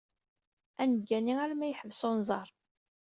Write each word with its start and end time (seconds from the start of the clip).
Ad 0.81 0.87
neggani 0.89 1.35
arma 1.43 1.65
yeḥbes 1.67 2.01
unẓar. 2.09 2.49